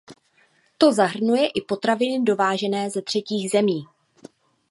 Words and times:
To 0.77 0.91
zahrnuje 0.93 1.47
i 1.49 1.61
potraviny 1.61 2.23
dovážené 2.23 2.89
ze 2.89 3.01
třetích 3.01 3.49
zemí. 3.51 3.85